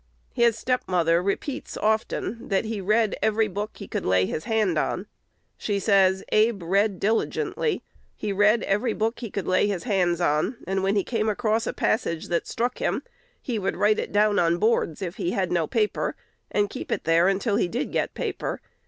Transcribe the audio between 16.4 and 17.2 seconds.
and keep it